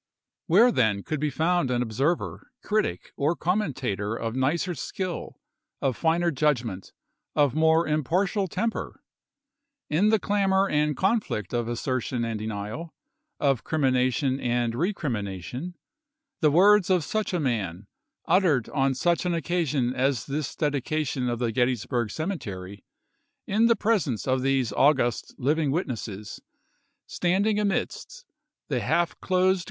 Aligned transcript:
^\niere, 0.49 0.73
then, 0.73 1.03
could 1.03 1.19
be 1.19 1.29
found 1.29 1.69
an 1.69 1.83
observer, 1.83 2.49
critic, 2.63 3.11
or 3.15 3.35
commentator 3.35 4.15
of 4.15 4.35
nicer 4.35 4.71
skiU, 4.71 5.33
of 5.79 5.95
finer 5.95 6.31
judgment, 6.31 6.91
of 7.35 7.53
more 7.53 7.87
impartial 7.87 8.47
temper? 8.47 9.03
In 9.91 10.09
the 10.09 10.17
clamor 10.17 10.67
and 10.67 10.97
conflict 10.97 11.53
of 11.53 11.67
assertion 11.67 12.25
and 12.25 12.39
denial, 12.39 12.95
of 13.39 13.63
crimination 13.63 14.39
and 14.39 14.73
recrimination, 14.73 15.75
the 16.39 16.49
words 16.49 16.89
of 16.89 17.03
such 17.03 17.31
a 17.31 17.39
man, 17.39 17.85
uttered 18.25 18.67
on 18.69 18.95
such 18.95 19.23
an 19.27 19.35
occasion 19.35 19.93
as 19.93 20.25
this 20.25 20.55
dedication 20.55 21.29
of 21.29 21.37
the 21.37 21.51
Gettys 21.51 21.87
burg 21.87 22.09
cemetery, 22.09 22.83
in 23.45 23.67
the 23.67 23.75
presence 23.75 24.27
of 24.27 24.41
these 24.41 24.73
august 24.73 25.35
living 25.37 25.69
witnesses, 25.69 26.41
standing 27.05 27.59
amidst 27.59 28.25
the 28.67 28.79
half 28.79 29.15
closed 29.21 29.59
Vol. 29.59 29.59